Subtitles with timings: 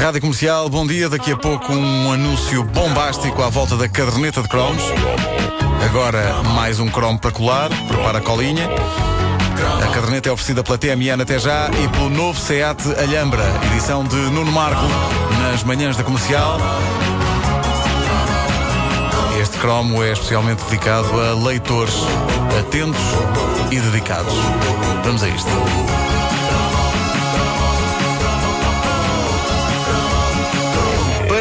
[0.00, 1.08] Rádio Comercial, bom dia.
[1.08, 4.82] Daqui a pouco um anúncio bombástico à volta da caderneta de cromos.
[5.84, 8.68] Agora mais um cromo para colar, prepara a colinha.
[9.82, 13.42] A caderneta é oferecida pela TMN até já e pelo novo SEAT Alhambra,
[13.72, 14.86] edição de Nuno Marco,
[15.42, 16.58] nas manhãs da comercial.
[19.42, 21.94] Este cromo é especialmente dedicado a leitores
[22.58, 23.02] atentos
[23.72, 24.32] e dedicados.
[25.04, 26.17] Vamos a isto.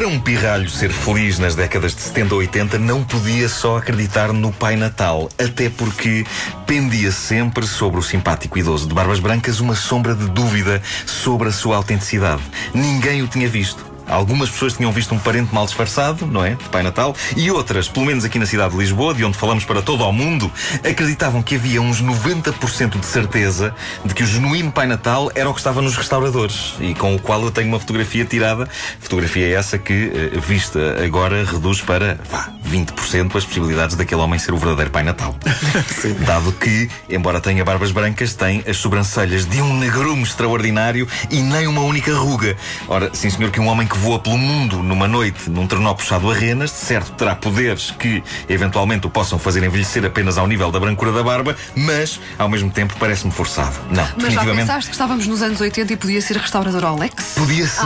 [0.07, 4.31] Para um pirralho ser feliz nas décadas de 70 ou 80, não podia só acreditar
[4.31, 6.25] no Pai Natal, até porque
[6.65, 11.51] pendia sempre sobre o simpático idoso de barbas brancas uma sombra de dúvida sobre a
[11.51, 12.41] sua autenticidade.
[12.73, 13.96] Ninguém o tinha visto.
[14.07, 16.55] Algumas pessoas tinham visto um parente mal disfarçado, não é?
[16.55, 19.65] De Pai Natal, e outras, pelo menos aqui na cidade de Lisboa, de onde falamos
[19.65, 20.51] para todo o mundo,
[20.83, 23.75] acreditavam que havia uns 90% de certeza
[24.05, 27.19] de que o genuíno Pai Natal era o que estava nos restauradores e com o
[27.19, 28.67] qual eu tenho uma fotografia tirada.
[28.99, 34.53] Fotografia essa que, eh, vista agora, reduz para vá, 20% as possibilidades daquele homem ser
[34.53, 35.35] o verdadeiro Pai Natal.
[36.25, 41.67] Dado que, embora tenha barbas brancas, tem as sobrancelhas de um negrume extraordinário e nem
[41.67, 42.55] uma única ruga.
[42.87, 45.93] Ora, sim senhor, que um homem que que voa pelo mundo numa noite num trenó
[45.95, 50.71] puxado a renas, certo terá poderes que eventualmente o possam fazer envelhecer apenas ao nível
[50.71, 53.75] da brancura da barba, mas ao mesmo tempo parece-me forçado.
[53.89, 54.57] Não, Mas definitivamente.
[54.67, 57.33] pensaste que estávamos nos anos 80 e podia ser restaurador Alex?
[57.35, 57.81] Podia ser,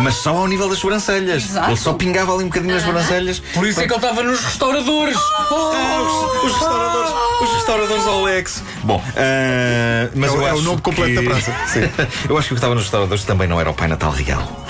[0.00, 1.42] mas só ao nível das sobrancelhas.
[1.44, 1.70] Exato.
[1.70, 3.40] Ele só pingava ali um bocadinho nas sobrancelhas.
[3.40, 5.16] Por isso é que ele estava nos restauradores.
[5.16, 7.10] Ah, os, os restauradores,
[7.42, 8.62] os restauradores Alex.
[8.84, 11.50] Bom, ah, mas É o- eu é o acho nome completo que- da praça.
[12.28, 14.66] eu acho que o que estava nos restauradores também não era o Pai Natal real.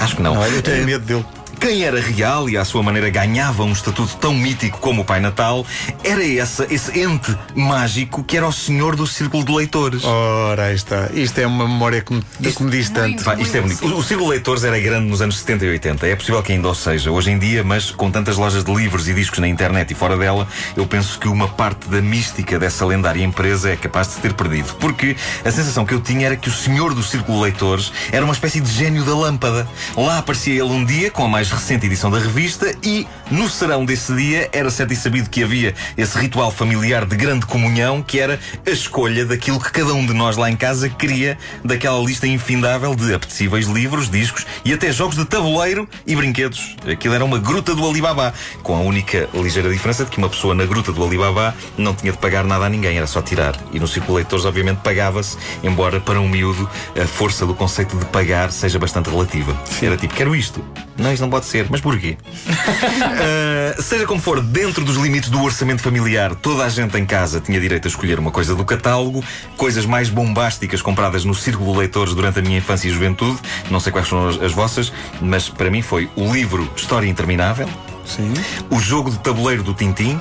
[0.00, 0.34] Acho que não.
[0.34, 1.24] Não, eu tenho medo dele.
[1.60, 5.18] Quem era real e à sua maneira ganhava um estatuto tão mítico como o Pai
[5.18, 5.66] Natal
[6.04, 10.04] era essa, esse ente mágico que era o senhor do círculo de leitores.
[10.04, 11.10] Ora, aí está.
[11.12, 13.24] Isto é uma memória que me, que me diz tanto.
[13.24, 13.84] Pá, isto é bonito.
[13.86, 16.06] O, o Círculo de Leitores era grande nos anos 70 e 80.
[16.06, 19.08] É possível que ainda o seja hoje em dia, mas com tantas lojas de livros
[19.08, 22.86] e discos na internet e fora dela, eu penso que uma parte da mística dessa
[22.86, 24.74] lendária empresa é capaz de se ter perdido.
[24.78, 28.24] Porque a sensação que eu tinha era que o senhor do Círculo de Leitores era
[28.24, 29.68] uma espécie de gênio da lâmpada.
[29.96, 33.84] Lá aparecia ele um dia com a mais recente edição da revista e, no serão
[33.84, 38.18] desse dia, era certo e sabido que havia esse ritual familiar de grande comunhão que
[38.18, 42.26] era a escolha daquilo que cada um de nós lá em casa queria daquela lista
[42.26, 46.76] infindável de apetecíveis livros, discos e até jogos de tabuleiro e brinquedos.
[46.90, 48.32] Aquilo era uma gruta do Alibaba,
[48.62, 52.12] com a única ligeira diferença de que uma pessoa na gruta do Alibaba não tinha
[52.12, 53.56] de pagar nada a ninguém, era só tirar.
[53.72, 56.68] E no Círculo Leitores, obviamente, pagava-se, embora para um miúdo
[57.00, 59.56] a força do conceito de pagar seja bastante relativa.
[59.82, 60.64] Era tipo, quero isto.
[60.98, 61.66] Não, isto não pode ser.
[61.70, 62.18] Mas porquê?
[62.46, 67.40] Uh, seja como for, dentro dos limites do orçamento familiar, toda a gente em casa
[67.40, 69.24] tinha direito a escolher uma coisa do catálogo,
[69.56, 73.38] coisas mais bombásticas compradas no Círculo de Leitores durante a minha infância e juventude.
[73.70, 77.68] Não sei quais são as, as vossas, mas para mim foi o livro História Interminável,
[78.04, 78.32] Sim.
[78.68, 80.20] o jogo de tabuleiro do Tintim,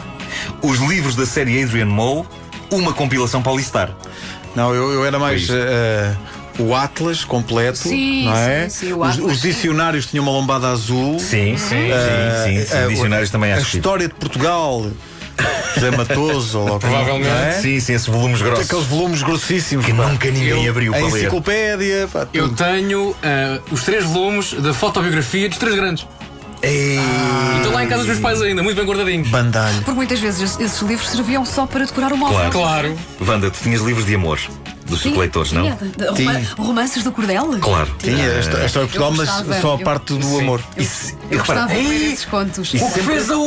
[0.62, 2.28] os livros da série Adrian Mole,
[2.72, 3.96] uma compilação Paulistar.
[4.56, 5.48] Não, eu, eu era mais.
[6.60, 8.70] Eh, o Atlas completo, Sim, não é?
[8.70, 11.20] sim, sim, o os, Atlas, os dicionários tinham uma lombada azul.
[11.20, 12.78] Sim, sim, sim, Eh, sim, sim.
[12.78, 14.86] eh, Dicionários também A história de Portugal,
[15.76, 17.30] José Matoso, ou Provavelmente.
[17.30, 17.52] é?
[17.62, 18.66] Sim, sim, esses volumes grossos.
[18.66, 19.86] Aqueles volumes grossíssimos.
[19.86, 20.08] Que pá.
[20.08, 21.18] nunca ninguém Eu- abriu A para ler.
[21.20, 26.06] enciclopédia, pá, Eu tenho ah, os três volumes da fotobiografia dos três grandes.
[26.64, 29.28] Ei, E estão lá em casa dos meus pais ainda, muito bem guardadinhos.
[29.30, 29.76] bandalho.
[29.78, 32.50] Porque muitas vezes esses- livros serviam só para decorar o móvel.
[32.50, 32.52] Claro.
[32.52, 33.00] Claro.
[33.32, 34.40] Wanda, tu tinhas livros de amor
[34.88, 35.64] dos Sim, leitores, não?
[35.70, 37.58] roma- romances do Cordel?
[37.60, 37.94] Claro.
[38.00, 39.30] Tinha a histó- a história de Portugal, mas
[39.62, 40.40] só a eu- parte do sim.
[40.42, 40.62] amor.
[41.30, 42.74] Eu gostava de esses contos.
[42.74, 43.38] O que fez a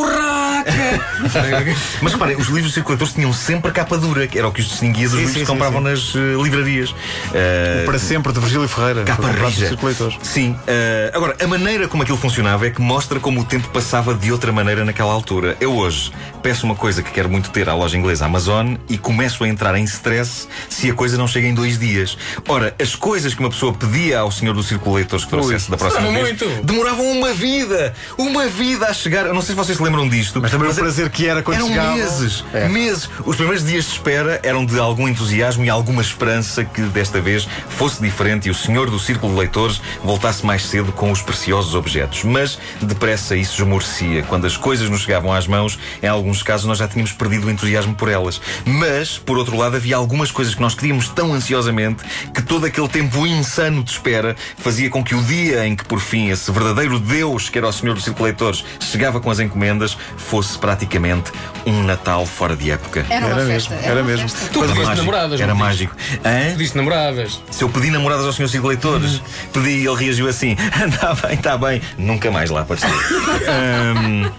[0.60, 1.76] urraca?
[2.03, 4.69] Mas reparem, os livros circuladores tinham sempre a capa dura, que era o que os
[4.69, 5.88] distinguia dos Sim, livros sim, que compravam sim.
[5.88, 6.94] nas eh, livrarias.
[7.34, 9.04] Eh, Para sempre, de Virgílio Ferreira.
[9.04, 9.69] Capa rija.
[9.69, 10.16] circuladores.
[10.22, 10.56] Sim.
[10.66, 14.31] eh, agora, a maneira como aquilo funcionava é que mostra como o tempo passava de
[14.32, 15.56] outra maneira naquela altura.
[15.60, 16.12] Eu hoje
[16.43, 19.75] peço uma coisa que quero muito ter à loja inglesa Amazon e começo a entrar
[19.77, 22.16] em stress se a coisa não chega em dois dias.
[22.48, 24.60] Ora, as coisas que uma pessoa pedia ao senhor do
[24.92, 26.65] Leitores que trouxesse da próxima Demorava vez muito.
[26.65, 27.95] demoravam uma vida!
[28.18, 29.27] Uma vida a chegar.
[29.27, 30.41] Eu não sei se vocês se lembram disto.
[30.50, 31.97] Mas também o é- prazer que era quando eram chegavam.
[31.97, 32.68] meses, É.
[32.68, 33.08] meses.
[33.24, 37.47] Os primeiros dias de espera eram de algum entusiasmo e alguma esperança que desta vez
[37.68, 41.74] fosse diferente e o senhor do círculo de leitores voltasse mais cedo com os preciosos
[41.74, 42.24] objetos.
[42.24, 44.22] Mas depressa isso esmorecia.
[44.24, 47.50] Quando as coisas nos chegavam às mãos, em alguns casos nós já tínhamos perdido o
[47.50, 48.41] entusiasmo por elas.
[48.64, 52.03] Mas, por outro lado, havia algumas coisas que nós queríamos tão ansiosamente
[52.34, 56.00] que todo aquele tempo insano de espera fazia com que o dia em que, por
[56.00, 59.38] fim, esse verdadeiro Deus, que era o senhor do círculo de leitores, chegava com as
[59.41, 61.31] encomendas, fosse fosse praticamente
[61.66, 63.04] um Natal fora de época.
[63.10, 63.75] Era uma Era festa.
[63.75, 64.28] mesmo, era uma mesmo.
[64.28, 64.48] festa.
[64.53, 65.07] Tu Era pediste mágico.
[65.07, 65.97] namoradas, Era mágico.
[66.25, 66.51] Hã?
[66.53, 67.41] Pediste namoradas.
[67.51, 68.48] Se eu pedi namoradas ao Sr.
[68.48, 69.21] Ciclo Leitores,
[69.53, 70.57] pedi e ele reagiu assim:
[70.87, 71.83] está bem, está bem.
[71.98, 72.89] Nunca mais lá apareceu.
[73.48, 74.31] Ahm,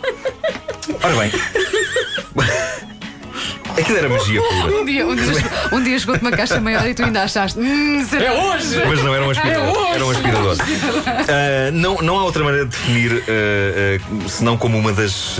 [1.03, 1.31] ora bem.
[3.77, 4.75] Aquilo era magia pura.
[4.81, 5.33] Um dia, um dia,
[5.71, 7.57] um dia chegou-te uma caixa maior e tu ainda achaste.
[7.57, 8.25] Hum, será?
[8.25, 8.81] É hoje!
[8.85, 9.63] Mas não era um aspirador.
[9.63, 9.91] É hoje.
[9.95, 10.30] Era um aspirador.
[11.31, 15.37] Ah, não, não há outra maneira de definir, ah, ah, senão como uma das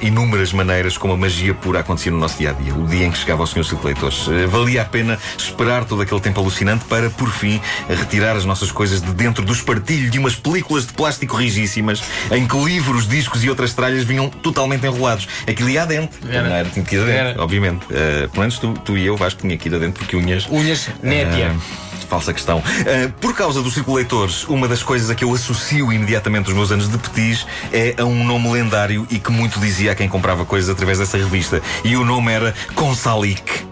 [0.00, 2.74] inúmeras maneiras como a magia pura acontecia no nosso dia a dia.
[2.74, 3.64] O dia em que chegava ao Sr.
[3.64, 4.26] Ciclo Leitores.
[4.48, 9.02] Valia a pena esperar todo aquele tempo alucinante para, por fim, retirar as nossas coisas
[9.02, 13.50] de dentro do espartilho de umas películas de plástico rigíssimas em que livros, discos e
[13.50, 15.28] outras tralhas vinham totalmente enrolados.
[15.46, 16.18] Aquilo ia adentro.
[16.28, 16.48] Era.
[16.48, 17.86] Não era, tinha que ir adentro, obviamente.
[17.86, 20.46] Pelo menos tu, tu e eu, Vasco, tinha que ir adentro porque unhas.
[20.50, 21.54] Unhas népia.
[22.08, 22.62] Falsa questão.
[22.66, 26.70] Ah, por causa dos circulatores, uma das coisas a que eu associo imediatamente os meus
[26.70, 30.44] anos de petis é a um nome lendário e que muito dizia a quem comprava
[30.44, 31.60] coisas através dessa revista.
[31.84, 33.66] E o nome era Consalic.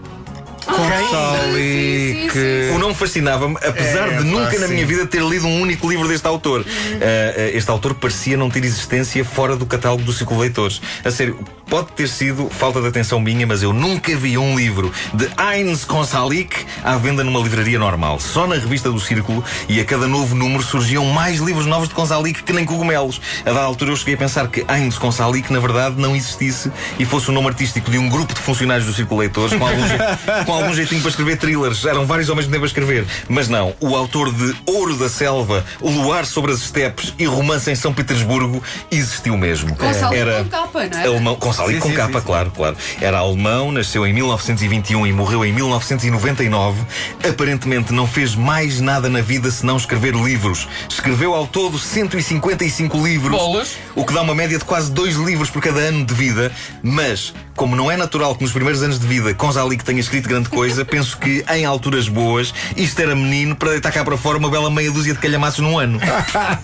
[0.65, 2.75] Sim, sim, sim.
[2.75, 4.73] O nome fascinava-me, apesar É, de nunca pá, na sim.
[4.73, 6.65] minha vida ter lido um único livro deste autor.
[6.67, 10.81] Ah, ah, este autor parecia não ter existência fora do catálogo dos Círculo Leitores.
[11.03, 11.39] A sério,
[11.75, 15.83] pode ter sido falta de atenção minha, mas eu nunca vi um livro de Heinz
[15.83, 18.17] Consalic à venda numa livraria normal.
[18.17, 21.93] Só na revista do Círculo e a cada novo número surgiam mais livros novos de
[21.93, 23.19] Consalic que nem cogumelos.
[23.41, 27.03] A dada altura eu cheguei a pensar que Heinz Consalic na verdade não existisse e
[27.03, 30.45] fosse o nome artístico de um grupo de funcionários do Círculo Leitores com algum, je-
[30.45, 31.83] com algum jeitinho para escrever thrillers.
[31.83, 33.05] Eram vários ao mesmo tempo a escrever.
[33.27, 37.69] Mas não, o autor de Ouro da Selva, O Luar sobre as Estepes e Romance
[37.69, 39.75] em São Petersburgo existiu mesmo.
[40.15, 41.05] Era com capa, não é?
[41.07, 42.77] alemão, Salic Sim, com sim, capa, sim, claro, claro.
[43.01, 46.81] Era alemão, nasceu em 1921 e morreu em 1999.
[47.27, 50.67] Aparentemente não fez mais nada na vida senão escrever livros.
[50.87, 53.37] Escreveu ao todo 155 livros.
[53.37, 53.77] Bolas.
[53.95, 56.51] O que dá uma média de quase dois livros por cada ano de vida.
[56.83, 60.49] Mas, como não é natural que nos primeiros anos de vida Consalic tenha escrito grande
[60.49, 64.49] coisa, penso que em alturas boas isto era menino para deitar cá para fora uma
[64.49, 65.99] bela meia dúzia de calhamaços num ano.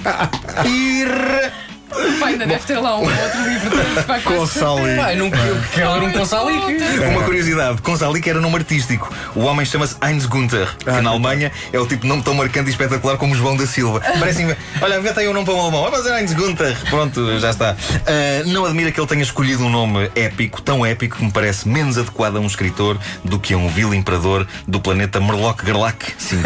[0.66, 1.71] Ir...
[2.20, 4.96] Pá, ainda deve ter lá um outro livro com Consalic.
[4.98, 6.78] Pai, não eu quero ler um consalic.
[7.10, 9.12] Uma curiosidade, Consalic era nome artístico.
[9.36, 12.70] O homem chama-se Heinz Gunther, que na Alemanha é o tipo de nome tão marcante
[12.70, 14.02] e espetacular como João da Silva.
[14.20, 15.86] Parece olha, aí um nome para um alemão.
[15.86, 16.78] Ah, mas é Heinz Gunther.
[16.90, 17.76] Pronto, já está.
[18.06, 21.68] Ah, não admira que ele tenha escolhido um nome épico, tão épico que me parece
[21.68, 25.98] menos adequado a um escritor do que a um vil imperador do planeta Merlock Gerlach
[26.18, 26.42] 5.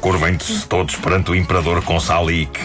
[0.00, 2.60] Curvem-se todos perante o imperador Consalic.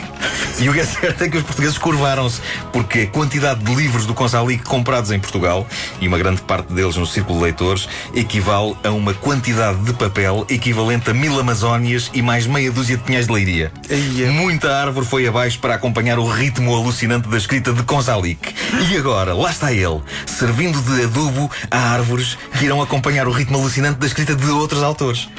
[0.60, 2.42] E o que é certo é que os portugueses curvaram-se,
[2.72, 5.66] porque a quantidade de livros do Consalic comprados em Portugal,
[6.02, 10.46] e uma grande parte deles no círculo de leitores, equivale a uma quantidade de papel
[10.50, 13.72] equivalente a mil Amazónias e mais meia dúzia de pinhais de leiria.
[13.90, 14.32] Eia.
[14.32, 18.54] Muita árvore foi abaixo para acompanhar o ritmo alucinante da escrita de Consalic.
[18.90, 23.58] E agora, lá está ele, servindo de adubo a árvores que irão acompanhar o ritmo
[23.58, 25.30] alucinante da escrita de outros autores.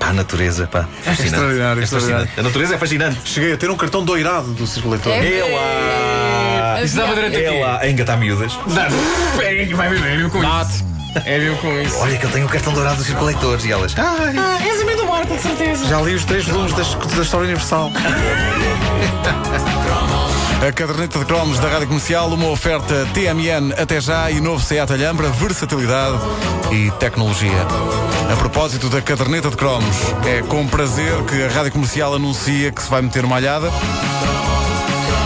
[0.00, 0.88] Pá, a natureza, pá.
[1.04, 1.22] Fascinante.
[1.26, 2.26] extraordinário, É extraordinário.
[2.26, 2.40] fascinante.
[2.40, 3.20] A natureza é fascinante.
[3.24, 5.12] Cheguei a ter um cartão doirado do circulador.
[5.12, 5.38] É.
[5.38, 5.44] É
[6.74, 6.82] lá!
[6.82, 8.52] Isso dava direito É lá, a engatar miúdas.
[8.66, 8.88] Vai
[9.90, 10.84] beber, é viu com isso.
[11.26, 11.98] É viu com isso.
[11.98, 13.94] Olha que eu tenho o cartão dourado dos circulatores e elas.
[13.98, 15.84] Ai, Ah, és amigo do Marco, de certeza.
[15.86, 16.82] Já li os três volumes da,
[17.16, 17.90] da História Universal.
[20.66, 24.92] A caderneta de cromos da Rádio Comercial, uma oferta TMN até já e novo Seat
[24.92, 26.18] Alhambra, versatilidade
[26.70, 27.66] e tecnologia.
[28.30, 29.96] A propósito da caderneta de cromos,
[30.26, 33.68] é com prazer que a Rádio Comercial anuncia que se vai meter uma alhada.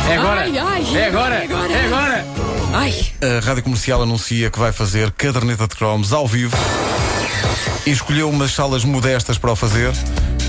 [0.08, 0.40] É agora.
[0.42, 1.34] Ai, ai, É agora.
[1.34, 1.72] é agora.
[1.72, 2.26] É agora.
[2.72, 6.56] Ai, A Rádio Comercial anuncia que vai fazer caderneta de cromos ao vivo
[7.84, 9.92] e escolheu umas salas modestas para o fazer.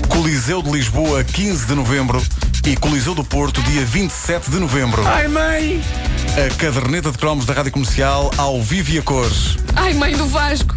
[0.08, 2.22] Coliseu de Lisboa, 15 de novembro
[2.66, 5.06] e Coliseu do Porto, dia 27 de novembro.
[5.06, 5.80] Ai, mãe.
[6.34, 9.56] A caderneta de cromos da Rádio Comercial ao vivo e a cores.
[9.76, 10.74] ai, mãe do Vasco.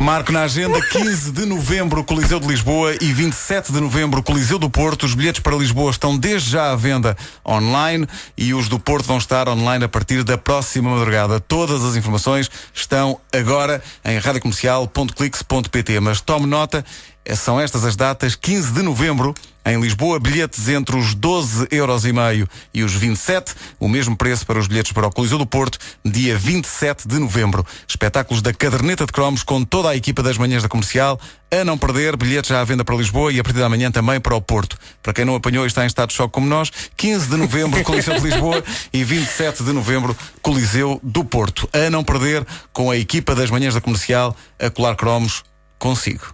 [0.00, 4.68] Marco na agenda, 15 de novembro, Coliseu de Lisboa e 27 de novembro, Coliseu do
[4.68, 5.06] Porto.
[5.06, 9.18] Os bilhetes para Lisboa estão desde já à venda online e os do Porto vão
[9.18, 11.38] estar online a partir da próxima madrugada.
[11.38, 16.00] Todas as informações estão agora em radiocomercial.clix.pt.
[16.00, 16.84] Mas tome nota,
[17.34, 19.34] são estas as datas, 15 de novembro,
[19.66, 24.44] em Lisboa, bilhetes entre os 12 euros e meio e os 27, o mesmo preço
[24.44, 27.64] para os bilhetes para o Coliseu do Porto, dia 27 de novembro.
[27.88, 31.18] Espetáculos da Caderneta de Cromos com toda a equipa das manhãs da comercial.
[31.50, 34.20] A não perder, bilhetes já à venda para Lisboa e a partir da manhã também
[34.20, 34.76] para o Porto.
[35.02, 37.82] Para quem não apanhou e está em estado de choque como nós, 15 de novembro,
[37.84, 38.62] Coliseu de Lisboa
[38.92, 41.66] e 27 de novembro, Coliseu do Porto.
[41.72, 45.42] A não perder com a equipa das manhãs da comercial a colar cromos
[45.78, 46.26] consigo.